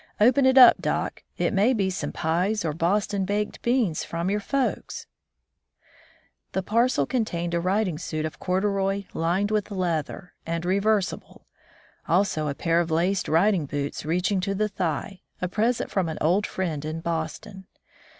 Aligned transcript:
Open 0.19 0.47
it 0.47 0.57
up, 0.57 0.81
doc; 0.81 1.21
it 1.37 1.53
may 1.53 1.73
be 1.75 1.91
some 1.91 2.11
pies 2.11 2.65
or 2.65 2.73
Boston 2.73 3.23
baked 3.23 3.61
beans 3.61 4.03
from 4.03 4.31
your 4.31 4.39
folks 4.39 5.05
1" 5.77 5.85
The 6.53 6.63
parcel 6.63 7.05
contained 7.05 7.53
a 7.53 7.59
riding 7.59 7.99
suit 7.99 8.25
of 8.25 8.39
corduroy 8.39 9.03
lined 9.13 9.51
with 9.51 9.69
leather, 9.69 10.33
and 10.43 10.65
reversible, 10.65 11.45
also 12.07 12.47
a 12.47 12.55
pair 12.55 12.79
of 12.79 12.89
laced 12.89 13.27
riding 13.29 13.67
boots 13.67 14.03
reaching 14.03 14.39
to 14.39 14.55
the 14.55 14.69
thigh, 14.69 15.21
a 15.39 15.47
present 15.47 15.91
from 15.91 16.09
an 16.09 16.17
old 16.19 16.47
friend 16.47 16.83
in 16.83 17.01
Boston. 17.01 17.67